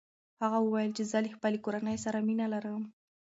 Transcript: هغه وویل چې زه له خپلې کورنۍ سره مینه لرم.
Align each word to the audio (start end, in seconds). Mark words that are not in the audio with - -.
هغه 0.41 0.57
وویل 0.61 0.91
چې 0.97 1.03
زه 1.11 1.17
له 1.25 1.29
خپلې 1.35 1.57
کورنۍ 1.65 1.97
سره 2.05 2.25
مینه 2.27 2.45
لرم. 2.53 2.83